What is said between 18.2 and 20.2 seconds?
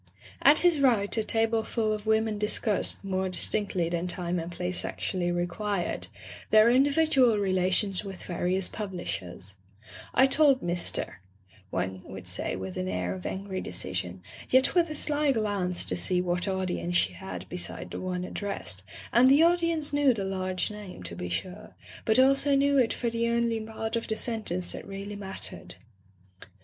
ad dressed, and the audience knew